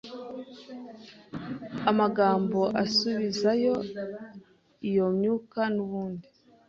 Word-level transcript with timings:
amagambo 1.89 2.59
asubizayo 2.83 3.75
iyo 4.89 5.05
myuka 5.17 5.61
nubundi 5.75 6.27